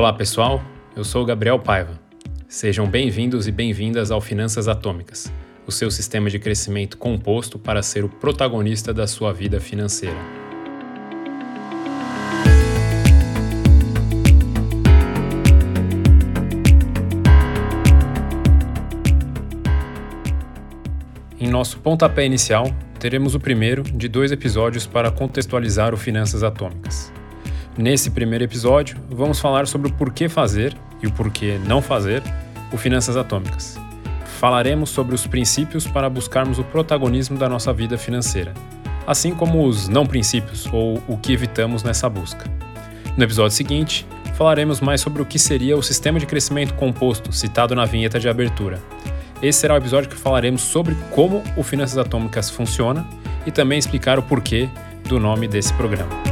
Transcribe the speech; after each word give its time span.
Olá 0.00 0.14
pessoal, 0.14 0.62
eu 0.96 1.04
sou 1.04 1.26
Gabriel 1.26 1.58
Paiva. 1.58 2.00
Sejam 2.48 2.86
bem-vindos 2.86 3.46
e 3.46 3.52
bem-vindas 3.52 4.10
ao 4.10 4.18
Finanças 4.18 4.66
Atômicas, 4.66 5.30
o 5.66 5.70
seu 5.70 5.90
sistema 5.90 6.30
de 6.30 6.38
crescimento 6.38 6.96
composto 6.96 7.58
para 7.58 7.82
ser 7.82 8.02
o 8.02 8.08
protagonista 8.08 8.94
da 8.94 9.06
sua 9.06 9.30
vida 9.30 9.60
financeira. 9.60 10.16
Em 21.38 21.46
nosso 21.46 21.78
pontapé 21.80 22.24
inicial, 22.24 22.74
teremos 22.98 23.34
o 23.34 23.38
primeiro 23.38 23.82
de 23.82 24.08
dois 24.08 24.32
episódios 24.32 24.86
para 24.86 25.10
contextualizar 25.10 25.92
o 25.92 25.98
Finanças 25.98 26.42
Atômicas. 26.42 27.12
Nesse 27.80 28.10
primeiro 28.10 28.44
episódio, 28.44 28.98
vamos 29.08 29.40
falar 29.40 29.66
sobre 29.66 29.88
o 29.88 29.94
porquê 29.94 30.28
fazer 30.28 30.76
e 31.02 31.06
o 31.06 31.12
porquê 31.12 31.58
não 31.66 31.80
fazer 31.80 32.22
o 32.70 32.76
Finanças 32.76 33.16
Atômicas. 33.16 33.80
Falaremos 34.38 34.90
sobre 34.90 35.14
os 35.14 35.26
princípios 35.26 35.86
para 35.86 36.10
buscarmos 36.10 36.58
o 36.58 36.64
protagonismo 36.64 37.38
da 37.38 37.48
nossa 37.48 37.72
vida 37.72 37.96
financeira, 37.96 38.52
assim 39.06 39.34
como 39.34 39.66
os 39.66 39.88
não 39.88 40.04
princípios 40.04 40.68
ou 40.70 41.02
o 41.08 41.16
que 41.16 41.32
evitamos 41.32 41.82
nessa 41.82 42.06
busca. 42.06 42.44
No 43.16 43.24
episódio 43.24 43.56
seguinte, 43.56 44.06
falaremos 44.34 44.82
mais 44.82 45.00
sobre 45.00 45.22
o 45.22 45.24
que 45.24 45.38
seria 45.38 45.74
o 45.74 45.82
sistema 45.82 46.20
de 46.20 46.26
crescimento 46.26 46.74
composto 46.74 47.32
citado 47.32 47.74
na 47.74 47.86
vinheta 47.86 48.20
de 48.20 48.28
abertura. 48.28 48.78
Esse 49.42 49.60
será 49.60 49.72
o 49.72 49.78
episódio 49.78 50.10
que 50.10 50.16
falaremos 50.16 50.60
sobre 50.60 50.94
como 51.12 51.42
o 51.56 51.62
Finanças 51.62 51.96
Atômicas 51.96 52.50
funciona 52.50 53.08
e 53.46 53.50
também 53.50 53.78
explicar 53.78 54.18
o 54.18 54.22
porquê 54.22 54.68
do 55.08 55.18
nome 55.18 55.48
desse 55.48 55.72
programa. 55.72 56.29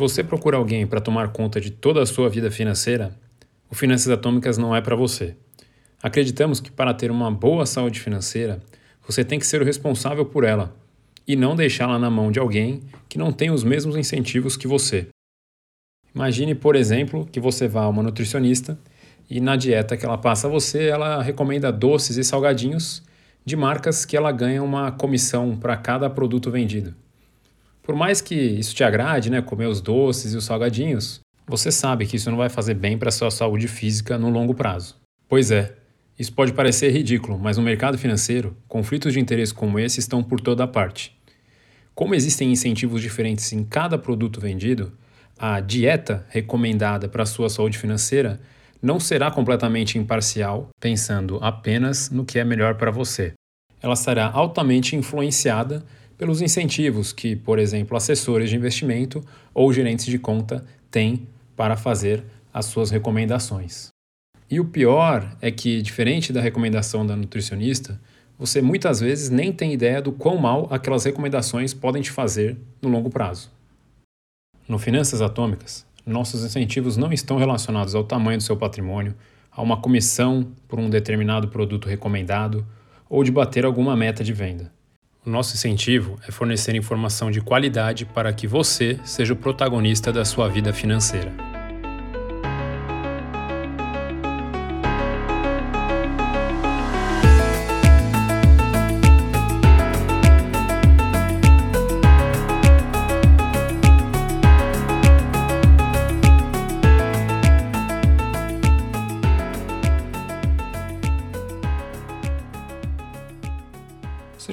Você 0.00 0.24
procura 0.24 0.56
alguém 0.56 0.86
para 0.86 1.00
tomar 1.00 1.28
conta 1.28 1.60
de 1.60 1.70
toda 1.70 2.02
a 2.02 2.06
sua 2.06 2.30
vida 2.30 2.50
financeira, 2.50 3.14
o 3.70 3.74
Finanças 3.74 4.10
Atômicas 4.10 4.56
não 4.56 4.74
é 4.74 4.80
para 4.80 4.96
você. 4.96 5.36
Acreditamos 6.02 6.58
que 6.58 6.70
para 6.70 6.94
ter 6.94 7.10
uma 7.10 7.30
boa 7.30 7.66
saúde 7.66 8.00
financeira, 8.00 8.62
você 9.06 9.22
tem 9.22 9.38
que 9.38 9.46
ser 9.46 9.60
o 9.60 9.64
responsável 9.64 10.24
por 10.24 10.42
ela 10.42 10.74
e 11.28 11.36
não 11.36 11.54
deixá-la 11.54 11.98
na 11.98 12.08
mão 12.08 12.32
de 12.32 12.38
alguém 12.38 12.80
que 13.10 13.18
não 13.18 13.30
tem 13.30 13.50
os 13.50 13.62
mesmos 13.62 13.94
incentivos 13.94 14.56
que 14.56 14.66
você. 14.66 15.08
Imagine, 16.14 16.54
por 16.54 16.74
exemplo, 16.74 17.28
que 17.30 17.38
você 17.38 17.68
vá 17.68 17.82
a 17.82 17.88
uma 17.88 18.02
nutricionista 18.02 18.78
e 19.28 19.38
na 19.38 19.54
dieta 19.54 19.98
que 19.98 20.06
ela 20.06 20.16
passa 20.16 20.46
a 20.46 20.50
você, 20.50 20.86
ela 20.86 21.22
recomenda 21.22 21.70
doces 21.70 22.16
e 22.16 22.24
salgadinhos 22.24 23.02
de 23.44 23.54
marcas 23.54 24.06
que 24.06 24.16
ela 24.16 24.32
ganha 24.32 24.62
uma 24.62 24.90
comissão 24.90 25.56
para 25.56 25.76
cada 25.76 26.08
produto 26.08 26.50
vendido. 26.50 26.94
Por 27.90 27.96
mais 27.96 28.20
que 28.20 28.36
isso 28.36 28.72
te 28.72 28.84
agrade, 28.84 29.30
né, 29.30 29.42
comer 29.42 29.66
os 29.66 29.80
doces 29.80 30.32
e 30.32 30.36
os 30.36 30.44
salgadinhos, 30.44 31.18
você 31.44 31.72
sabe 31.72 32.06
que 32.06 32.14
isso 32.14 32.30
não 32.30 32.38
vai 32.38 32.48
fazer 32.48 32.74
bem 32.74 32.96
para 32.96 33.10
sua 33.10 33.32
saúde 33.32 33.66
física 33.66 34.16
no 34.16 34.30
longo 34.30 34.54
prazo. 34.54 34.94
Pois 35.28 35.50
é, 35.50 35.74
isso 36.16 36.32
pode 36.32 36.52
parecer 36.52 36.92
ridículo, 36.92 37.36
mas 37.36 37.56
no 37.56 37.64
mercado 37.64 37.98
financeiro, 37.98 38.56
conflitos 38.68 39.12
de 39.12 39.18
interesse 39.18 39.52
como 39.52 39.76
esse 39.76 39.98
estão 39.98 40.22
por 40.22 40.40
toda 40.40 40.68
parte. 40.68 41.18
Como 41.92 42.14
existem 42.14 42.52
incentivos 42.52 43.02
diferentes 43.02 43.52
em 43.52 43.64
cada 43.64 43.98
produto 43.98 44.40
vendido, 44.40 44.92
a 45.36 45.58
dieta 45.58 46.24
recomendada 46.28 47.08
para 47.08 47.26
sua 47.26 47.50
saúde 47.50 47.76
financeira 47.76 48.40
não 48.80 49.00
será 49.00 49.32
completamente 49.32 49.98
imparcial, 49.98 50.68
pensando 50.78 51.40
apenas 51.42 52.08
no 52.08 52.24
que 52.24 52.38
é 52.38 52.44
melhor 52.44 52.76
para 52.76 52.92
você. 52.92 53.32
Ela 53.82 53.96
será 53.96 54.30
altamente 54.30 54.94
influenciada 54.94 55.84
pelos 56.20 56.42
incentivos 56.42 57.14
que, 57.14 57.34
por 57.34 57.58
exemplo, 57.58 57.96
assessores 57.96 58.50
de 58.50 58.56
investimento 58.56 59.24
ou 59.54 59.72
gerentes 59.72 60.04
de 60.04 60.18
conta 60.18 60.62
têm 60.90 61.26
para 61.56 61.78
fazer 61.78 62.22
as 62.52 62.66
suas 62.66 62.90
recomendações. 62.90 63.88
E 64.50 64.60
o 64.60 64.66
pior 64.66 65.34
é 65.40 65.50
que, 65.50 65.80
diferente 65.80 66.30
da 66.30 66.42
recomendação 66.42 67.06
da 67.06 67.16
nutricionista, 67.16 67.98
você 68.38 68.60
muitas 68.60 69.00
vezes 69.00 69.30
nem 69.30 69.50
tem 69.50 69.72
ideia 69.72 70.02
do 70.02 70.12
quão 70.12 70.36
mal 70.36 70.68
aquelas 70.70 71.06
recomendações 71.06 71.72
podem 71.72 72.02
te 72.02 72.10
fazer 72.10 72.54
no 72.82 72.90
longo 72.90 73.08
prazo. 73.08 73.50
No 74.68 74.78
Finanças 74.78 75.22
Atômicas, 75.22 75.86
nossos 76.04 76.44
incentivos 76.44 76.98
não 76.98 77.14
estão 77.14 77.38
relacionados 77.38 77.94
ao 77.94 78.04
tamanho 78.04 78.36
do 78.36 78.42
seu 78.42 78.58
patrimônio, 78.58 79.14
a 79.50 79.62
uma 79.62 79.80
comissão 79.80 80.52
por 80.68 80.78
um 80.78 80.90
determinado 80.90 81.48
produto 81.48 81.88
recomendado 81.88 82.66
ou 83.08 83.24
de 83.24 83.32
bater 83.32 83.64
alguma 83.64 83.96
meta 83.96 84.22
de 84.22 84.34
venda. 84.34 84.70
O 85.24 85.28
nosso 85.28 85.54
incentivo 85.54 86.18
é 86.26 86.32
fornecer 86.32 86.74
informação 86.74 87.30
de 87.30 87.42
qualidade 87.42 88.06
para 88.06 88.32
que 88.32 88.46
você 88.46 88.98
seja 89.04 89.34
o 89.34 89.36
protagonista 89.36 90.10
da 90.10 90.24
sua 90.24 90.48
vida 90.48 90.72
financeira. 90.72 91.49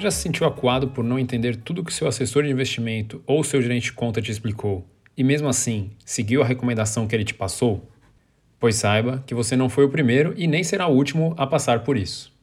Já 0.08 0.12
se 0.12 0.22
sentiu 0.22 0.48
acuado 0.48 0.88
por 0.88 1.04
não 1.04 1.20
entender 1.20 1.58
tudo 1.58 1.84
que 1.84 1.94
seu 1.94 2.08
assessor 2.08 2.44
de 2.44 2.50
investimento 2.50 3.22
ou 3.28 3.44
seu 3.44 3.62
gerente 3.62 3.86
de 3.86 3.94
conta 3.94 4.22
te 4.22 4.32
explicou 4.32 4.88
e 5.18 5.24
mesmo 5.24 5.50
assim 5.50 5.92
seguiu 6.06 6.42
a 6.42 6.46
recomendação 6.46 7.06
que 7.06 7.14
ele 7.14 7.26
te 7.26 7.34
passou? 7.34 7.92
Pois 8.58 8.76
saiba 8.78 9.22
que 9.28 9.36
você 9.36 9.58
não 9.58 9.68
foi 9.68 9.84
o 9.84 9.90
primeiro 9.90 10.34
e 10.38 10.48
nem 10.48 10.64
será 10.64 10.88
o 10.88 10.96
último 10.96 11.34
a 11.38 11.46
passar 11.46 11.84
por 11.84 11.98
isso. 11.98 12.34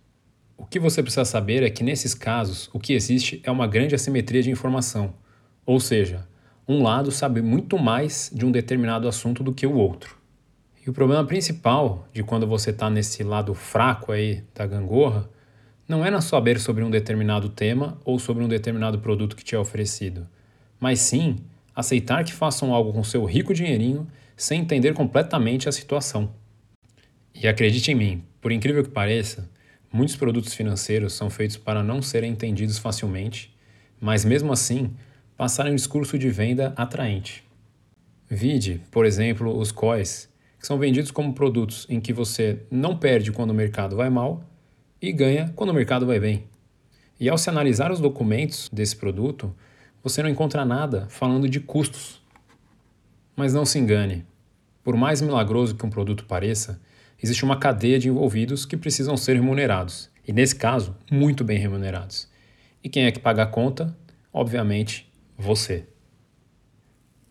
O 0.58 0.66
que 0.66 0.78
você 0.78 1.02
precisa 1.02 1.24
saber 1.24 1.62
é 1.62 1.70
que 1.70 1.82
nesses 1.82 2.14
casos 2.14 2.68
o 2.72 2.78
que 2.78 2.92
existe 2.92 3.40
é 3.42 3.50
uma 3.50 3.66
grande 3.66 3.94
assimetria 3.94 4.42
de 4.42 4.50
informação, 4.50 5.14
ou 5.64 5.80
seja, 5.80 6.28
um 6.68 6.82
lado 6.82 7.10
sabe 7.10 7.40
muito 7.40 7.78
mais 7.78 8.30
de 8.32 8.44
um 8.44 8.52
determinado 8.52 9.08
assunto 9.08 9.42
do 9.42 9.54
que 9.54 9.66
o 9.66 9.74
outro. 9.74 10.16
E 10.86 10.90
o 10.90 10.92
problema 10.92 11.24
principal 11.24 12.06
de 12.12 12.22
quando 12.22 12.46
você 12.46 12.70
está 12.70 12.90
nesse 12.90 13.22
lado 13.22 13.54
fraco 13.54 14.12
aí 14.12 14.44
da 14.54 14.66
gangorra 14.66 15.28
não 15.86 16.04
é 16.04 16.10
não 16.10 16.20
saber 16.20 16.58
sobre 16.58 16.82
um 16.82 16.90
determinado 16.90 17.48
tema 17.48 17.98
ou 18.04 18.18
sobre 18.18 18.42
um 18.42 18.48
determinado 18.48 18.98
produto 18.98 19.36
que 19.36 19.44
te 19.44 19.54
é 19.54 19.58
oferecido, 19.58 20.26
mas 20.80 21.00
sim 21.00 21.36
aceitar 21.74 22.24
que 22.24 22.32
façam 22.32 22.72
algo 22.72 22.92
com 22.92 23.04
seu 23.04 23.24
rico 23.24 23.52
dinheirinho 23.52 24.06
sem 24.36 24.60
entender 24.60 24.94
completamente 24.94 25.68
a 25.68 25.72
situação. 25.72 26.34
E 27.34 27.46
acredite 27.46 27.90
em 27.90 27.94
mim, 27.94 28.24
por 28.40 28.50
incrível 28.50 28.82
que 28.82 28.90
pareça, 28.90 29.50
muitos 29.92 30.16
produtos 30.16 30.54
financeiros 30.54 31.12
são 31.12 31.28
feitos 31.28 31.56
para 31.56 31.82
não 31.82 32.00
serem 32.00 32.32
entendidos 32.32 32.78
facilmente, 32.78 33.54
mas 34.00 34.24
mesmo 34.24 34.52
assim 34.52 34.94
passarem 35.36 35.72
um 35.72 35.76
discurso 35.76 36.18
de 36.18 36.30
venda 36.30 36.72
atraente. 36.76 37.44
Vide, 38.28 38.80
por 38.90 39.04
exemplo, 39.04 39.56
os 39.56 39.70
COIs, 39.70 40.28
que 40.58 40.66
são 40.66 40.78
vendidos 40.78 41.10
como 41.10 41.34
produtos 41.34 41.86
em 41.90 42.00
que 42.00 42.12
você 42.12 42.62
não 42.70 42.96
perde 42.96 43.30
quando 43.32 43.50
o 43.50 43.54
mercado 43.54 43.96
vai 43.96 44.08
mal 44.08 44.42
e 45.08 45.12
ganha 45.12 45.52
quando 45.54 45.70
o 45.70 45.74
mercado 45.74 46.06
vai 46.06 46.18
bem. 46.18 46.44
E 47.20 47.28
ao 47.28 47.38
se 47.38 47.48
analisar 47.48 47.92
os 47.92 48.00
documentos 48.00 48.68
desse 48.72 48.96
produto, 48.96 49.54
você 50.02 50.22
não 50.22 50.28
encontra 50.28 50.64
nada 50.64 51.06
falando 51.08 51.48
de 51.48 51.60
custos. 51.60 52.22
Mas 53.36 53.52
não 53.52 53.64
se 53.64 53.78
engane, 53.78 54.24
por 54.82 54.96
mais 54.96 55.20
milagroso 55.20 55.74
que 55.74 55.86
um 55.86 55.90
produto 55.90 56.24
pareça, 56.24 56.80
existe 57.22 57.44
uma 57.44 57.58
cadeia 57.58 57.98
de 57.98 58.08
envolvidos 58.08 58.66
que 58.66 58.76
precisam 58.76 59.16
ser 59.16 59.34
remunerados, 59.34 60.10
e 60.26 60.32
nesse 60.32 60.56
caso, 60.56 60.96
muito 61.10 61.44
bem 61.44 61.58
remunerados. 61.58 62.28
E 62.82 62.88
quem 62.88 63.04
é 63.04 63.12
que 63.12 63.18
paga 63.18 63.42
a 63.44 63.46
conta? 63.46 63.96
Obviamente, 64.32 65.10
você. 65.36 65.86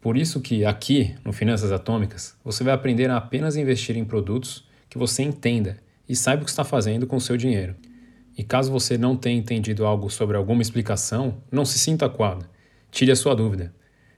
Por 0.02 0.18
isso 0.18 0.42
que 0.42 0.66
aqui, 0.66 1.16
no 1.24 1.32
Finanças 1.32 1.72
Atômicas, 1.72 2.36
você 2.44 2.64
vai 2.64 2.74
aprender 2.74 3.10
a 3.10 3.18
apenas 3.18 3.56
investir 3.56 3.96
em 3.96 4.04
produtos 4.04 4.68
que 4.90 4.98
você 4.98 5.24
entenda 5.24 5.78
e 6.08 6.16
saiba 6.16 6.42
o 6.42 6.46
que 6.46 6.52
está 6.52 6.64
fazendo 6.64 7.08
com 7.08 7.16
o 7.16 7.22
seu 7.22 7.38
dinheiro. 7.38 7.76
E 8.38 8.44
caso 8.44 8.72
você 8.72 8.98
não 8.98 9.16
tenha 9.16 9.38
entendido 9.38 9.86
algo 9.86 10.10
sobre 10.10 10.36
alguma 10.36 10.62
explicação, 10.62 11.38
não 11.52 11.66
se 11.66 11.78
sinta 11.78 12.06
acuado. 12.06 12.46
Tire 12.90 13.12
a 13.12 13.16
sua 13.16 13.36
dúvida. 13.36 13.74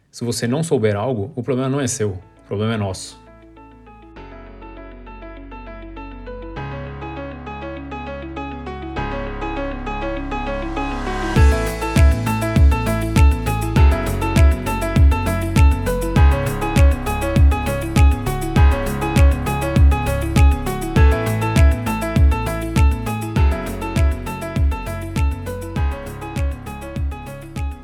Se 0.09 0.23
você 0.23 0.47
não 0.47 0.63
souber 0.63 0.95
algo, 0.95 1.31
o 1.35 1.43
problema 1.43 1.69
não 1.69 1.81
é 1.81 1.87
seu, 1.87 2.11
o 2.11 2.47
problema 2.47 2.73
é 2.75 2.77
nosso. 2.77 3.24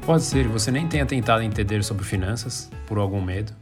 Pode 0.05 0.23
ser 0.23 0.45
que 0.45 0.51
você 0.51 0.71
nem 0.71 0.87
tenha 0.87 1.05
tentado 1.05 1.43
entender 1.43 1.83
sobre 1.83 2.03
finanças, 2.03 2.71
por 2.87 2.97
algum 2.97 3.21
medo, 3.21 3.53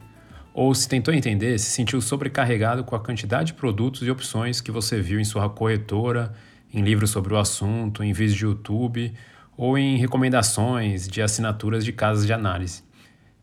ou 0.54 0.74
se 0.74 0.88
tentou 0.88 1.14
entender, 1.14 1.60
se 1.60 1.70
sentiu 1.70 2.00
sobrecarregado 2.00 2.84
com 2.84 2.96
a 2.96 3.00
quantidade 3.00 3.48
de 3.48 3.54
produtos 3.54 4.04
e 4.04 4.10
opções 4.10 4.62
que 4.62 4.72
você 4.72 5.02
viu 5.02 5.20
em 5.20 5.26
sua 5.26 5.50
corretora, 5.50 6.34
em 6.74 6.82
livros 6.82 7.10
sobre 7.10 7.34
o 7.34 7.38
assunto, 7.38 8.04
em 8.04 8.14
vídeos 8.14 8.38
de 8.38 8.46
YouTube 8.46 9.14
ou 9.58 9.78
em 9.78 9.98
recomendações 9.98 11.10
de 11.10 11.22
assinaturas 11.22 11.84
de 11.84 11.92
casas 11.92 12.26
de 12.26 12.32
análise. 12.32 12.84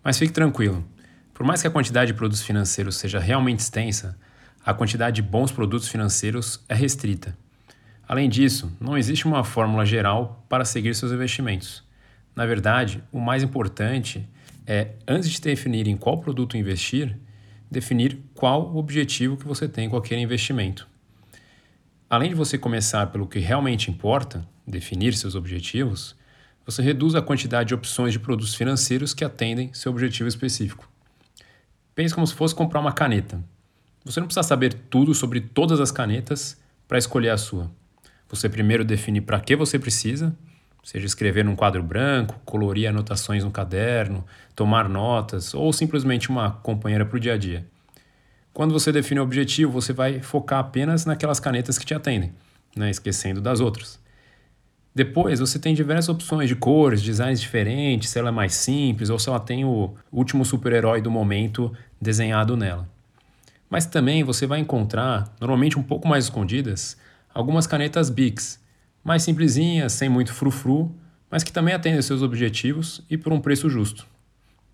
Mas 0.02 0.18
fique 0.18 0.32
tranquilo, 0.32 0.82
por 1.34 1.44
mais 1.44 1.60
que 1.60 1.68
a 1.68 1.70
quantidade 1.70 2.12
de 2.12 2.18
produtos 2.18 2.42
financeiros 2.42 2.96
seja 2.96 3.20
realmente 3.20 3.60
extensa, 3.60 4.18
a 4.64 4.72
quantidade 4.72 5.16
de 5.16 5.22
bons 5.22 5.52
produtos 5.52 5.86
financeiros 5.86 6.64
é 6.66 6.74
restrita. 6.74 7.36
Além 8.08 8.28
disso, 8.28 8.74
não 8.80 8.96
existe 8.96 9.26
uma 9.26 9.44
fórmula 9.44 9.84
geral 9.84 10.44
para 10.48 10.64
seguir 10.64 10.94
seus 10.94 11.12
investimentos. 11.12 11.85
Na 12.36 12.44
verdade, 12.44 13.02
o 13.10 13.18
mais 13.18 13.42
importante 13.42 14.28
é, 14.66 14.90
antes 15.08 15.30
de 15.30 15.40
definir 15.40 15.88
em 15.88 15.96
qual 15.96 16.18
produto 16.18 16.56
investir, 16.56 17.16
definir 17.70 18.18
qual 18.34 18.70
o 18.70 18.76
objetivo 18.76 19.38
que 19.38 19.48
você 19.48 19.66
tem 19.66 19.88
com 19.88 19.96
aquele 19.96 20.20
investimento. 20.20 20.86
Além 22.10 22.28
de 22.28 22.34
você 22.34 22.58
começar 22.58 23.06
pelo 23.06 23.26
que 23.26 23.38
realmente 23.38 23.90
importa, 23.90 24.46
definir 24.66 25.14
seus 25.14 25.34
objetivos, 25.34 26.14
você 26.64 26.82
reduz 26.82 27.14
a 27.14 27.22
quantidade 27.22 27.68
de 27.68 27.74
opções 27.74 28.12
de 28.12 28.18
produtos 28.18 28.54
financeiros 28.54 29.14
que 29.14 29.24
atendem 29.24 29.72
seu 29.72 29.90
objetivo 29.90 30.28
específico. 30.28 30.88
Pense 31.94 32.14
como 32.14 32.26
se 32.26 32.34
fosse 32.34 32.54
comprar 32.54 32.80
uma 32.80 32.92
caneta. 32.92 33.42
Você 34.04 34.20
não 34.20 34.26
precisa 34.26 34.46
saber 34.46 34.74
tudo 34.74 35.14
sobre 35.14 35.40
todas 35.40 35.80
as 35.80 35.90
canetas 35.90 36.60
para 36.86 36.98
escolher 36.98 37.30
a 37.30 37.38
sua. 37.38 37.70
Você 38.28 38.48
primeiro 38.48 38.84
define 38.84 39.20
para 39.20 39.40
que 39.40 39.56
você 39.56 39.78
precisa, 39.78 40.36
seja 40.86 41.04
escrever 41.04 41.44
num 41.44 41.56
quadro 41.56 41.82
branco, 41.82 42.40
colorir 42.44 42.88
anotações 42.88 43.42
no 43.42 43.50
caderno, 43.50 44.24
tomar 44.54 44.88
notas 44.88 45.52
ou 45.52 45.72
simplesmente 45.72 46.30
uma 46.30 46.52
companheira 46.62 47.04
para 47.04 47.16
o 47.16 47.18
dia 47.18 47.34
a 47.34 47.36
dia. 47.36 47.66
Quando 48.54 48.72
você 48.72 48.92
define 48.92 49.18
o 49.18 49.24
objetivo, 49.24 49.72
você 49.72 49.92
vai 49.92 50.20
focar 50.20 50.60
apenas 50.60 51.04
naquelas 51.04 51.40
canetas 51.40 51.76
que 51.76 51.84
te 51.84 51.92
atendem, 51.92 52.32
né, 52.76 52.88
esquecendo 52.88 53.40
das 53.40 53.58
outras. 53.58 53.98
Depois, 54.94 55.40
você 55.40 55.58
tem 55.58 55.74
diversas 55.74 56.08
opções 56.08 56.48
de 56.48 56.54
cores, 56.54 57.02
designs 57.02 57.40
diferentes, 57.40 58.10
se 58.10 58.20
ela 58.20 58.28
é 58.28 58.32
mais 58.32 58.54
simples 58.54 59.10
ou 59.10 59.18
se 59.18 59.28
ela 59.28 59.40
tem 59.40 59.64
o 59.64 59.92
último 60.12 60.44
super-herói 60.44 61.02
do 61.02 61.10
momento 61.10 61.76
desenhado 62.00 62.56
nela. 62.56 62.88
Mas 63.68 63.86
também 63.86 64.22
você 64.22 64.46
vai 64.46 64.60
encontrar, 64.60 65.34
normalmente 65.40 65.76
um 65.76 65.82
pouco 65.82 66.06
mais 66.06 66.26
escondidas, 66.26 66.96
algumas 67.34 67.66
canetas 67.66 68.08
Bics, 68.08 68.64
mais 69.06 69.22
simplesinhas, 69.22 69.92
sem 69.92 70.08
muito 70.08 70.34
frufru, 70.34 70.92
mas 71.30 71.44
que 71.44 71.52
também 71.52 71.72
atendem 71.72 72.02
seus 72.02 72.22
objetivos 72.22 73.00
e 73.08 73.16
por 73.16 73.32
um 73.32 73.38
preço 73.38 73.70
justo. 73.70 74.04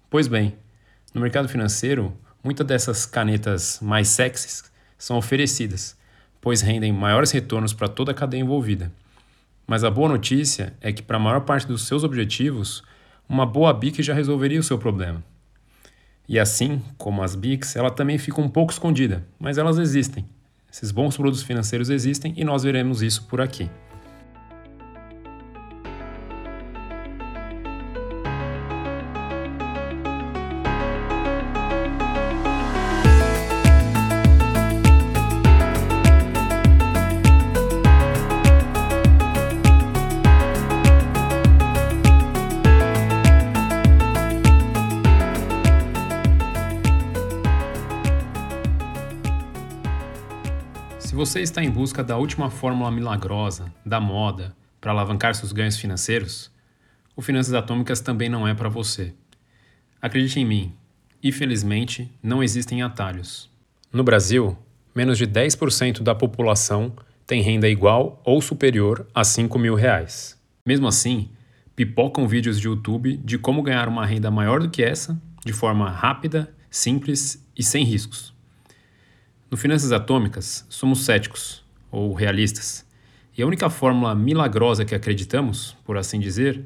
Pois 0.08 0.26
bem, 0.26 0.55
no 1.12 1.20
mercado 1.20 1.50
financeiro, 1.50 2.17
muitas 2.43 2.67
dessas 2.67 3.05
canetas 3.05 3.79
mais 3.82 4.08
sexys 4.08 4.64
são 4.96 5.19
oferecidas, 5.19 5.99
pois 6.40 6.62
rendem 6.62 6.90
maiores 6.94 7.31
retornos 7.31 7.75
para 7.75 7.88
toda 7.88 8.12
a 8.12 8.14
cadeia 8.14 8.40
envolvida. 8.40 8.90
Mas 9.67 9.84
a 9.84 9.90
boa 9.90 10.08
notícia 10.08 10.73
é 10.81 10.90
que, 10.94 11.02
para 11.02 11.19
a 11.19 11.20
maior 11.20 11.43
parte 11.43 11.67
dos 11.67 11.87
seus 11.87 12.02
objetivos, 12.02 12.82
uma 13.28 13.44
boa 13.44 13.75
BIC 13.75 14.02
já 14.02 14.14
resolveria 14.14 14.61
o 14.61 14.62
seu 14.62 14.78
problema. 14.78 15.23
E 16.26 16.38
assim 16.38 16.81
como 16.96 17.23
as 17.23 17.35
BICs, 17.35 17.76
ela 17.76 17.90
também 17.90 18.17
fica 18.17 18.40
um 18.40 18.49
pouco 18.49 18.73
escondida, 18.73 19.26
mas 19.38 19.58
elas 19.58 19.76
existem. 19.76 20.25
Esses 20.73 20.90
bons 20.90 21.19
produtos 21.19 21.43
financeiros 21.43 21.90
existem 21.90 22.32
e 22.35 22.44
nós 22.44 22.62
veremos 22.62 23.02
isso 23.02 23.25
por 23.25 23.38
aqui. 23.38 23.69
Se 51.12 51.17
você 51.17 51.43
está 51.43 51.62
em 51.62 51.69
busca 51.69 52.03
da 52.03 52.17
última 52.17 52.49
fórmula 52.49 52.91
milagrosa, 52.91 53.70
da 53.85 54.00
moda, 54.00 54.56
para 54.81 54.93
alavancar 54.93 55.35
seus 55.35 55.53
ganhos 55.53 55.76
financeiros, 55.76 56.50
o 57.14 57.20
Finanças 57.20 57.53
Atômicas 57.53 58.00
também 58.00 58.31
não 58.31 58.49
é 58.49 58.55
para 58.55 58.70
você. 58.70 59.12
Acredite 60.00 60.41
em 60.41 60.47
mim, 60.47 60.73
infelizmente 61.23 62.11
não 62.23 62.43
existem 62.43 62.81
atalhos. 62.81 63.50
No 63.93 64.03
Brasil, 64.03 64.56
menos 64.94 65.19
de 65.19 65.26
10% 65.26 66.03
da 66.03 66.14
população 66.14 66.94
tem 67.26 67.43
renda 67.43 67.69
igual 67.69 68.23
ou 68.25 68.41
superior 68.41 69.06
a 69.14 69.23
5 69.23 69.59
mil 69.59 69.75
reais. 69.75 70.41
Mesmo 70.64 70.87
assim, 70.87 71.29
pipocam 71.76 72.26
vídeos 72.26 72.59
de 72.59 72.69
YouTube 72.69 73.19
de 73.19 73.37
como 73.37 73.62
ganhar 73.62 73.87
uma 73.87 74.06
renda 74.06 74.31
maior 74.31 74.61
do 74.61 74.70
que 74.70 74.82
essa, 74.82 75.20
de 75.44 75.53
forma 75.53 75.91
rápida, 75.91 76.50
simples 76.70 77.47
e 77.55 77.62
sem 77.62 77.85
riscos. 77.85 78.32
No 79.52 79.58
Finanças 79.58 79.93
Atômicas, 79.93 80.64
somos 80.70 81.04
céticos, 81.04 81.62
ou 81.90 82.14
realistas, 82.14 82.87
e 83.37 83.43
a 83.43 83.46
única 83.46 83.69
fórmula 83.69 84.14
milagrosa 84.14 84.82
que 84.82 84.94
acreditamos, 84.94 85.76
por 85.84 85.99
assim 85.99 86.19
dizer, 86.19 86.64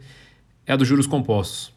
é 0.65 0.73
a 0.73 0.77
dos 0.77 0.87
juros 0.87 1.05
compostos. 1.05 1.75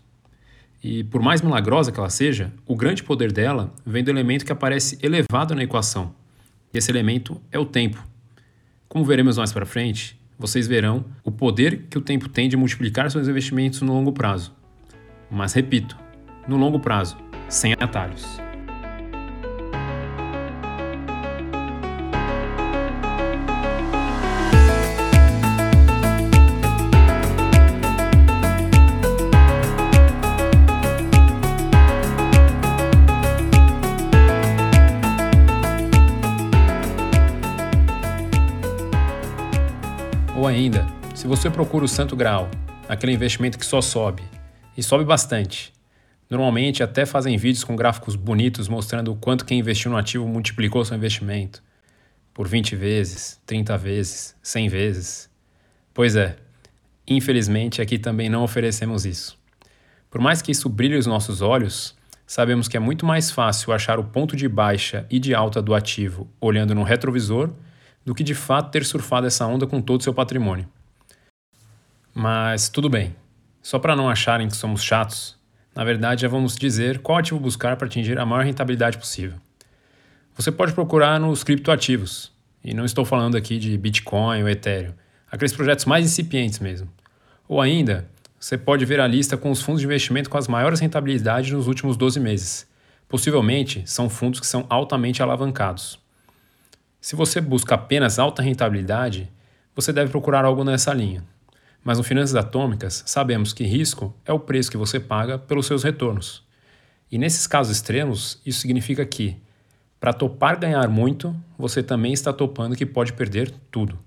E 0.83 1.03
por 1.05 1.19
mais 1.19 1.41
milagrosa 1.41 1.91
que 1.91 1.99
ela 1.99 2.11
seja, 2.11 2.53
o 2.63 2.75
grande 2.75 3.01
poder 3.01 3.31
dela 3.31 3.73
vem 3.83 4.03
do 4.03 4.11
elemento 4.11 4.45
que 4.45 4.51
aparece 4.51 4.99
elevado 5.01 5.55
na 5.55 5.63
equação. 5.63 6.13
E 6.71 6.77
esse 6.77 6.91
elemento 6.91 7.41
é 7.51 7.57
o 7.57 7.65
tempo. 7.65 8.07
Como 8.87 9.03
veremos 9.03 9.39
mais 9.39 9.51
para 9.51 9.65
frente, 9.65 10.15
vocês 10.37 10.67
verão 10.67 11.03
o 11.23 11.31
poder 11.31 11.87
que 11.89 11.97
o 11.97 12.01
tempo 12.01 12.29
tem 12.29 12.47
de 12.47 12.55
multiplicar 12.55 13.09
seus 13.09 13.27
investimentos 13.27 13.81
no 13.81 13.93
longo 13.93 14.11
prazo. 14.11 14.53
Mas 15.27 15.53
repito, 15.53 15.97
no 16.47 16.55
longo 16.55 16.79
prazo, 16.79 17.17
sem 17.49 17.73
atalhos. 17.73 18.39
Você 41.29 41.47
procura 41.47 41.85
o 41.85 41.87
Santo 41.87 42.15
Graal, 42.15 42.49
aquele 42.87 43.13
investimento 43.13 43.59
que 43.59 43.65
só 43.65 43.81
sobe, 43.81 44.23
e 44.75 44.81
sobe 44.81 45.05
bastante. 45.05 45.71
Normalmente 46.27 46.81
até 46.81 47.05
fazem 47.05 47.37
vídeos 47.37 47.63
com 47.63 47.75
gráficos 47.75 48.15
bonitos 48.15 48.67
mostrando 48.67 49.11
o 49.11 49.15
quanto 49.15 49.45
quem 49.45 49.59
investiu 49.59 49.91
no 49.91 49.97
ativo 49.97 50.27
multiplicou 50.27 50.83
seu 50.83 50.97
investimento. 50.97 51.61
Por 52.33 52.47
20 52.47 52.75
vezes, 52.75 53.39
30 53.45 53.77
vezes, 53.77 54.35
100 54.41 54.69
vezes. 54.69 55.29
Pois 55.93 56.15
é, 56.15 56.35
infelizmente 57.07 57.79
aqui 57.79 57.99
também 57.99 58.27
não 58.27 58.41
oferecemos 58.41 59.05
isso. 59.05 59.37
Por 60.09 60.19
mais 60.19 60.41
que 60.41 60.51
isso 60.51 60.67
brilhe 60.67 60.97
os 60.97 61.05
nossos 61.05 61.43
olhos, 61.43 61.95
sabemos 62.25 62.67
que 62.67 62.75
é 62.75 62.79
muito 62.79 63.05
mais 63.05 63.29
fácil 63.29 63.71
achar 63.71 63.99
o 63.99 64.03
ponto 64.03 64.35
de 64.35 64.49
baixa 64.49 65.05
e 65.11 65.19
de 65.19 65.35
alta 65.35 65.61
do 65.61 65.75
ativo 65.75 66.27
olhando 66.41 66.73
no 66.73 66.81
retrovisor 66.81 67.51
do 68.03 68.15
que 68.15 68.23
de 68.23 68.33
fato 68.33 68.71
ter 68.71 68.83
surfado 68.83 69.27
essa 69.27 69.45
onda 69.45 69.67
com 69.67 69.79
todo 69.79 69.99
o 69.99 70.03
seu 70.03 70.13
patrimônio. 70.13 70.67
Mas 72.21 72.67
tudo 72.67 72.89
bem. 72.89 73.15
Só 73.61 73.79
para 73.79 73.95
não 73.95 74.09
acharem 74.09 74.49
que 74.49 74.57
somos 74.57 74.83
chatos, 74.83 75.37
na 75.73 75.85
verdade 75.85 76.23
já 76.23 76.27
vamos 76.27 76.57
dizer 76.57 76.99
qual 76.99 77.17
ativo 77.17 77.39
buscar 77.39 77.77
para 77.77 77.87
atingir 77.87 78.19
a 78.19 78.25
maior 78.25 78.43
rentabilidade 78.43 78.97
possível. 78.97 79.37
Você 80.35 80.51
pode 80.51 80.73
procurar 80.73 81.17
nos 81.17 81.45
criptoativos, 81.45 82.29
e 82.61 82.73
não 82.73 82.83
estou 82.83 83.05
falando 83.05 83.37
aqui 83.37 83.57
de 83.57 83.77
Bitcoin 83.77 84.43
ou 84.43 84.49
Ethereum, 84.49 84.91
aqueles 85.31 85.53
projetos 85.53 85.85
mais 85.85 86.05
incipientes 86.05 86.59
mesmo. 86.59 86.89
Ou 87.47 87.61
ainda, 87.61 88.05
você 88.37 88.57
pode 88.57 88.83
ver 88.83 88.99
a 88.99 89.07
lista 89.07 89.37
com 89.37 89.49
os 89.49 89.61
fundos 89.61 89.79
de 89.79 89.87
investimento 89.87 90.29
com 90.29 90.37
as 90.37 90.49
maiores 90.49 90.81
rentabilidades 90.81 91.53
nos 91.53 91.67
últimos 91.67 91.95
12 91.95 92.19
meses. 92.19 92.67
Possivelmente 93.07 93.81
são 93.85 94.09
fundos 94.09 94.41
que 94.41 94.45
são 94.45 94.65
altamente 94.69 95.23
alavancados. 95.23 95.97
Se 96.99 97.15
você 97.15 97.39
busca 97.39 97.75
apenas 97.75 98.19
alta 98.19 98.41
rentabilidade, 98.41 99.31
você 99.73 99.93
deve 99.93 100.11
procurar 100.11 100.43
algo 100.43 100.65
nessa 100.65 100.93
linha. 100.93 101.23
Mas 101.83 101.97
no 101.97 102.03
Finanças 102.03 102.35
Atômicas, 102.35 103.03
sabemos 103.05 103.53
que 103.53 103.63
risco 103.63 104.13
é 104.25 104.33
o 104.33 104.39
preço 104.39 104.69
que 104.69 104.77
você 104.77 104.99
paga 104.99 105.37
pelos 105.37 105.65
seus 105.65 105.83
retornos. 105.83 106.43
E 107.11 107.17
nesses 107.17 107.47
casos 107.47 107.75
extremos, 107.75 108.41
isso 108.45 108.59
significa 108.59 109.05
que, 109.05 109.37
para 109.99 110.13
topar 110.13 110.59
ganhar 110.59 110.87
muito, 110.87 111.35
você 111.57 111.81
também 111.81 112.13
está 112.13 112.31
topando 112.31 112.75
que 112.75 112.85
pode 112.85 113.13
perder 113.13 113.53
tudo. 113.71 113.97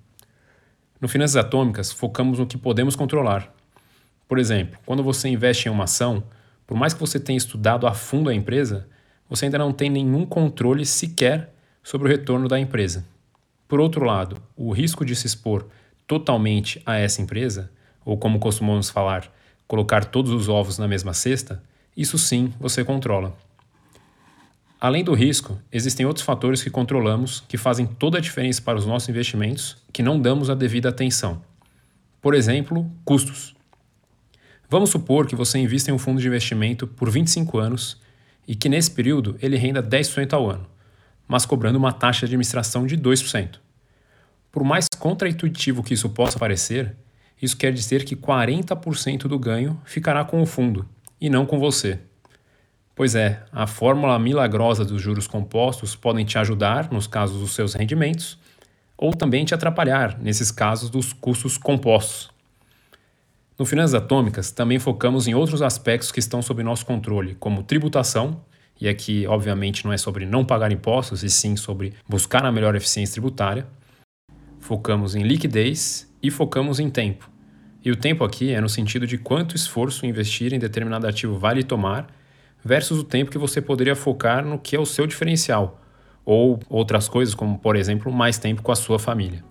No 1.00 1.09
Finanças 1.09 1.37
Atômicas, 1.37 1.91
focamos 1.91 2.38
no 2.38 2.47
que 2.47 2.57
podemos 2.57 2.95
controlar. 2.95 3.52
Por 4.29 4.38
exemplo, 4.38 4.79
quando 4.87 5.02
você 5.02 5.29
investe 5.29 5.69
em 5.69 5.71
uma 5.71 5.85
ação, 5.85 6.23
por 6.67 6.76
mais 6.76 6.95
que 6.95 7.00
você 7.00 7.19
tenha 7.19 7.37
estudado 7.37 7.87
a 7.87 7.93
fundo 7.93 8.31
a 8.31 8.35
empresa, 8.35 8.87
você 9.29 9.47
ainda 9.47 9.59
não 9.59 9.73
tem 9.73 9.91
nenhum 9.91 10.25
controle 10.25 10.87
sequer 10.87 11.52
sobre 11.83 12.07
o 12.07 12.11
retorno 12.11 12.49
da 12.49 12.61
empresa. 12.61 13.05
Por 13.67 13.81
outro 13.81 14.05
lado, 14.05 14.37
o 14.57 14.73
risco 14.73 15.05
de 15.05 15.17
se 15.17 15.26
expor 15.26 15.67
totalmente 16.06 16.82
a 16.85 16.97
essa 16.97 17.23
empresa, 17.23 17.71
ou 18.04 18.16
como 18.16 18.38
costumamos 18.38 18.90
falar, 18.90 19.32
colocar 19.66 20.04
todos 20.04 20.30
os 20.30 20.49
ovos 20.49 20.78
na 20.78 20.87
mesma 20.87 21.14
cesta, 21.14 21.62
isso 21.97 22.18
sim 22.18 22.52
você 22.59 22.85
controla. 22.85 23.37
Além 24.80 25.04
do 25.04 25.14
risco, 25.14 25.56
existem 25.71 26.04
outros 26.04 26.26
fatores 26.26 26.62
que 26.62 26.68
controlamos 26.68 27.44
que 27.47 27.56
fazem 27.56 27.87
toda 27.87 28.18
a 28.18 28.21
diferença 28.21 28.61
para 28.61 28.78
os 28.78 28.85
nossos 28.85 29.09
investimentos 29.09 29.76
que 29.92 30.02
não 30.02 30.21
damos 30.21 30.50
a 30.50 30.54
devida 30.54 30.88
atenção. 30.88 31.40
Por 32.21 32.35
exemplo, 32.35 32.90
custos. 33.04 33.54
Vamos 34.68 34.90
supor 34.90 35.26
que 35.26 35.37
você 35.37 35.59
invista 35.59 35.90
em 35.90 35.94
um 35.94 35.99
fundo 35.99 36.21
de 36.21 36.26
investimento 36.26 36.87
por 36.87 37.11
25 37.11 37.59
anos 37.59 38.00
e 38.49 38.56
que 38.56 38.68
nesse 38.68 38.90
período 38.90 39.37
ele 39.40 39.56
renda 39.56 39.82
10% 39.82 40.32
ao 40.32 40.50
ano, 40.50 40.66
mas 41.28 41.47
cobrando 41.47 41.78
uma 41.78 41.92
taxa 41.92 42.21
de 42.21 42.26
administração 42.26 42.87
de 42.87 42.97
2%. 42.97 43.61
Por 44.52 44.62
mais 44.62 44.87
contraintuitivo 44.99 45.82
que 45.82 45.94
isso 45.94 46.11
possa 46.11 46.38
parecer, 46.38 46.94
isso 47.40 47.56
quer 47.56 47.73
dizer 47.73 48.04
que 48.04 48.14
40% 48.14 49.23
do 49.23 49.38
ganho 49.38 49.80
ficará 49.85 50.25
com 50.25 50.40
o 50.42 50.47
fundo 50.47 50.87
e 51.18 51.30
não 51.30 51.47
com 51.47 51.59
você. 51.59 51.99
Pois 52.94 53.14
é, 53.14 53.42
a 53.50 53.66
fórmula 53.66 54.18
milagrosa 54.18 54.85
dos 54.85 55.00
juros 55.00 55.26
compostos 55.26 55.97
podem 55.97 56.26
te 56.26 56.37
ajudar 56.37 56.92
nos 56.92 57.06
casos 57.06 57.40
dos 57.40 57.54
seus 57.54 57.73
rendimentos 57.73 58.38
ou 58.97 59.12
também 59.14 59.44
te 59.44 59.54
atrapalhar 59.54 60.18
nesses 60.21 60.50
casos 60.50 60.90
dos 60.90 61.12
custos 61.12 61.56
compostos. 61.56 62.30
No 63.59 63.64
Finanças 63.64 63.94
Atômicas, 63.94 64.50
também 64.50 64.78
focamos 64.78 65.26
em 65.26 65.35
outros 65.35 65.62
aspectos 65.62 66.12
que 66.12 66.21
estão 66.21 66.42
sob 66.42 66.62
nosso 66.62 66.85
controle, 66.85 67.35
como 67.37 67.62
tributação, 67.62 68.40
e 68.80 68.88
aqui, 68.88 69.26
obviamente, 69.26 69.85
não 69.85 69.92
é 69.92 69.97
sobre 69.97 70.26
não 70.26 70.44
pagar 70.44 70.73
impostos, 70.73 71.23
e 71.23 71.30
sim 71.30 71.56
sobre 71.56 71.94
buscar 72.09 72.44
a 72.44 72.52
melhor 72.52 72.75
eficiência 72.75 73.14
tributária. 73.14 73.66
Focamos 74.62 75.16
em 75.16 75.25
liquidez 75.25 76.09
e 76.23 76.31
focamos 76.31 76.78
em 76.78 76.88
tempo. 76.88 77.28
E 77.85 77.90
o 77.90 77.97
tempo 77.97 78.23
aqui 78.23 78.52
é 78.52 78.61
no 78.61 78.69
sentido 78.69 79.09
de 79.09 79.19
quanto 79.19 79.57
esforço 79.57 80.07
investir 80.07 80.54
em 80.54 80.59
determinado 80.59 81.04
ativo 81.04 81.37
vale 81.37 81.64
tomar 81.64 82.07
versus 82.64 83.00
o 83.00 83.04
tempo 83.04 83.33
que 83.33 83.38
você 83.38 83.61
poderia 83.61 83.97
focar 83.97 84.47
no 84.47 84.61
que 84.61 84.76
é 84.76 84.78
o 84.78 84.87
seu 84.87 85.04
diferencial, 85.04 85.81
ou 86.25 86.61
outras 86.71 87.09
coisas, 87.09 87.35
como, 87.35 87.59
por 87.59 87.75
exemplo, 87.75 88.12
mais 88.12 88.38
tempo 88.38 88.62
com 88.62 88.71
a 88.71 88.76
sua 88.76 89.00
família. 89.00 89.42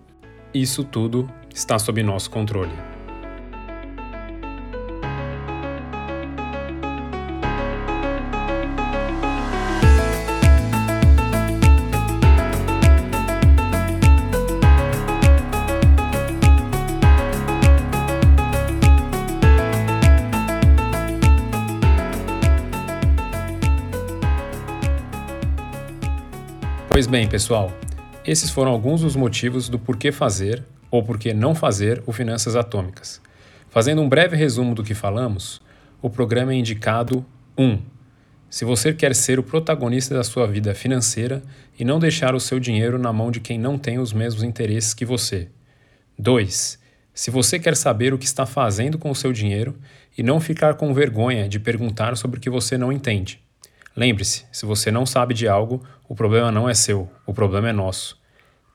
Isso 0.54 0.82
tudo 0.82 1.28
está 1.54 1.78
sob 1.78 2.02
nosso 2.02 2.30
controle. 2.30 2.91
Bem, 27.12 27.28
pessoal, 27.28 27.70
esses 28.24 28.48
foram 28.48 28.70
alguns 28.70 29.02
dos 29.02 29.14
motivos 29.14 29.68
do 29.68 29.78
porquê 29.78 30.10
fazer 30.10 30.64
ou 30.90 31.02
porquê 31.02 31.34
não 31.34 31.54
fazer 31.54 32.02
o 32.06 32.12
Finanças 32.12 32.56
Atômicas. 32.56 33.20
Fazendo 33.68 34.00
um 34.00 34.08
breve 34.08 34.34
resumo 34.34 34.74
do 34.74 34.82
que 34.82 34.94
falamos, 34.94 35.60
o 36.00 36.08
programa 36.08 36.54
é 36.54 36.56
indicado 36.56 37.22
1. 37.58 37.64
Um, 37.64 37.82
se 38.48 38.64
você 38.64 38.94
quer 38.94 39.14
ser 39.14 39.38
o 39.38 39.42
protagonista 39.42 40.14
da 40.14 40.24
sua 40.24 40.46
vida 40.46 40.74
financeira 40.74 41.42
e 41.78 41.84
não 41.84 41.98
deixar 41.98 42.34
o 42.34 42.40
seu 42.40 42.58
dinheiro 42.58 42.98
na 42.98 43.12
mão 43.12 43.30
de 43.30 43.40
quem 43.40 43.58
não 43.58 43.76
tem 43.76 43.98
os 43.98 44.14
mesmos 44.14 44.42
interesses 44.42 44.94
que 44.94 45.04
você. 45.04 45.50
2. 46.18 46.78
Se 47.12 47.30
você 47.30 47.58
quer 47.58 47.76
saber 47.76 48.14
o 48.14 48.18
que 48.18 48.24
está 48.24 48.46
fazendo 48.46 48.96
com 48.96 49.10
o 49.10 49.14
seu 49.14 49.34
dinheiro 49.34 49.76
e 50.16 50.22
não 50.22 50.40
ficar 50.40 50.76
com 50.76 50.94
vergonha 50.94 51.46
de 51.46 51.60
perguntar 51.60 52.16
sobre 52.16 52.38
o 52.38 52.40
que 52.40 52.48
você 52.48 52.78
não 52.78 52.90
entende. 52.90 53.38
Lembre-se, 53.96 54.46
se 54.50 54.64
você 54.64 54.90
não 54.90 55.04
sabe 55.04 55.34
de 55.34 55.46
algo, 55.46 55.82
o 56.08 56.14
problema 56.14 56.50
não 56.50 56.68
é 56.68 56.74
seu, 56.74 57.10
o 57.26 57.34
problema 57.34 57.68
é 57.68 57.72
nosso. 57.72 58.18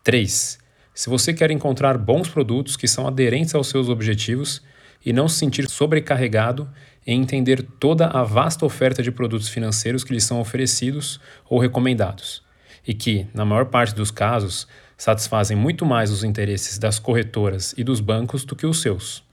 3. 0.03 0.59
Se 0.93 1.09
você 1.09 1.33
quer 1.33 1.51
encontrar 1.51 1.97
bons 1.97 2.27
produtos 2.27 2.75
que 2.75 2.87
são 2.87 3.07
aderentes 3.07 3.53
aos 3.53 3.67
seus 3.67 3.89
objetivos 3.89 4.61
e 5.05 5.13
não 5.13 5.27
se 5.27 5.37
sentir 5.37 5.69
sobrecarregado 5.69 6.69
em 7.05 7.21
entender 7.21 7.61
toda 7.79 8.07
a 8.07 8.23
vasta 8.23 8.65
oferta 8.65 9.01
de 9.01 9.11
produtos 9.11 9.47
financeiros 9.47 10.03
que 10.03 10.13
lhe 10.13 10.19
são 10.19 10.39
oferecidos 10.39 11.19
ou 11.49 11.59
recomendados, 11.59 12.43
e 12.85 12.93
que, 12.93 13.27
na 13.33 13.45
maior 13.45 13.67
parte 13.67 13.95
dos 13.95 14.11
casos, 14.11 14.67
satisfazem 14.97 15.55
muito 15.55 15.85
mais 15.85 16.11
os 16.11 16.23
interesses 16.23 16.77
das 16.77 16.99
corretoras 16.99 17.73
e 17.77 17.83
dos 17.83 17.99
bancos 17.99 18.43
do 18.43 18.55
que 18.55 18.65
os 18.65 18.81
seus. 18.81 19.23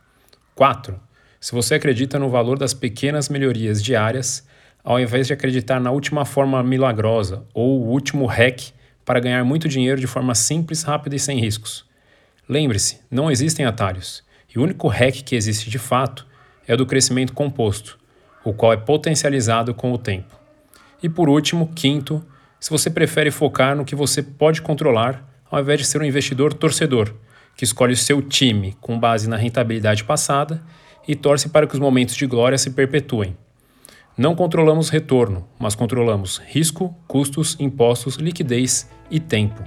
4. 0.54 1.00
Se 1.40 1.52
você 1.52 1.74
acredita 1.74 2.18
no 2.18 2.30
valor 2.30 2.58
das 2.58 2.72
pequenas 2.72 3.28
melhorias 3.28 3.82
diárias, 3.82 4.46
ao 4.84 5.00
invés 5.00 5.26
de 5.26 5.32
acreditar 5.32 5.80
na 5.80 5.90
última 5.90 6.26
forma 6.26 6.62
milagrosa 6.62 7.46
ou 7.54 7.80
o 7.80 7.88
último 7.88 8.26
hack 8.26 8.60
para 9.04 9.18
ganhar 9.18 9.42
muito 9.42 9.66
dinheiro 9.66 9.98
de 9.98 10.06
forma 10.06 10.34
simples, 10.34 10.82
rápida 10.82 11.16
e 11.16 11.18
sem 11.18 11.40
riscos. 11.40 11.86
Lembre-se, 12.46 13.00
não 13.10 13.30
existem 13.30 13.64
atalhos, 13.64 14.22
e 14.54 14.58
o 14.58 14.62
único 14.62 14.86
hack 14.86 15.22
que 15.22 15.34
existe 15.34 15.70
de 15.70 15.78
fato 15.78 16.26
é 16.68 16.74
o 16.74 16.76
do 16.76 16.84
crescimento 16.84 17.32
composto, 17.32 17.98
o 18.44 18.52
qual 18.52 18.74
é 18.74 18.76
potencializado 18.76 19.72
com 19.72 19.90
o 19.92 19.98
tempo. 19.98 20.38
E 21.02 21.08
por 21.08 21.30
último, 21.30 21.72
quinto, 21.74 22.22
se 22.60 22.70
você 22.70 22.90
prefere 22.90 23.30
focar 23.30 23.74
no 23.74 23.84
que 23.84 23.94
você 23.94 24.22
pode 24.22 24.60
controlar, 24.60 25.26
ao 25.50 25.60
invés 25.60 25.80
de 25.80 25.86
ser 25.86 26.00
um 26.00 26.04
investidor 26.04 26.52
torcedor, 26.52 27.14
que 27.56 27.64
escolhe 27.64 27.92
o 27.92 27.96
seu 27.96 28.20
time 28.20 28.76
com 28.80 28.98
base 28.98 29.28
na 29.28 29.36
rentabilidade 29.36 30.04
passada 30.04 30.62
e 31.06 31.14
torce 31.14 31.48
para 31.48 31.66
que 31.66 31.74
os 31.74 31.80
momentos 31.80 32.16
de 32.16 32.26
glória 32.26 32.58
se 32.58 32.70
perpetuem. 32.70 33.36
Não 34.16 34.36
controlamos 34.36 34.90
retorno, 34.90 35.44
mas 35.58 35.74
controlamos 35.74 36.38
risco, 36.38 36.94
custos, 37.08 37.56
impostos, 37.58 38.14
liquidez 38.14 38.88
e 39.10 39.18
tempo. 39.18 39.60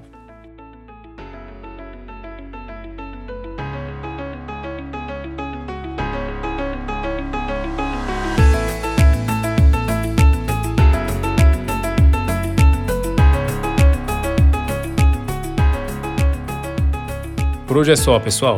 Por 17.68 17.76
hoje 17.76 17.92
é 17.92 17.96
só, 17.98 18.18
pessoal. 18.18 18.56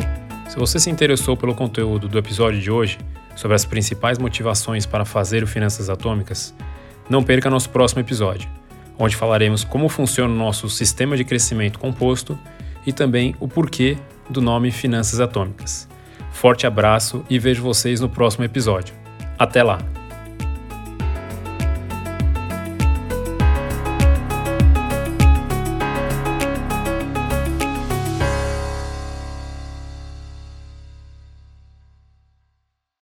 Se 0.47 0.55
você 0.55 0.79
se 0.79 0.91
interessou 0.91 1.35
pelo 1.35 1.55
conteúdo 1.55 2.07
do 2.07 2.19
episódio 2.19 2.61
de 2.61 2.69
hoje, 2.69 2.99
sobre 3.39 3.55
as 3.55 3.63
principais 3.63 4.17
motivações 4.17 4.85
para 4.85 5.05
fazer 5.05 5.43
o 5.43 5.47
Finanças 5.47 5.89
Atômicas, 5.89 6.53
não 7.09 7.23
perca 7.23 7.49
nosso 7.49 7.69
próximo 7.69 8.01
episódio, 8.01 8.49
onde 8.97 9.15
falaremos 9.15 9.63
como 9.63 9.87
funciona 9.87 10.33
o 10.33 10.37
nosso 10.37 10.69
sistema 10.69 11.15
de 11.15 11.23
crescimento 11.23 11.79
composto 11.79 12.37
e 12.85 12.91
também 12.91 13.33
o 13.39 13.47
porquê 13.47 13.97
do 14.29 14.41
nome 14.41 14.71
Finanças 14.71 15.21
Atômicas. 15.21 15.87
Forte 16.33 16.67
abraço 16.67 17.23
e 17.29 17.39
vejo 17.39 17.63
vocês 17.63 18.01
no 18.01 18.09
próximo 18.09 18.43
episódio. 18.43 18.93
Até 19.37 19.63
lá! 19.63 19.98